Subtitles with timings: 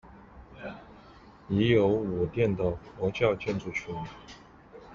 [1.47, 3.93] 已有五殿的佛教建筑群。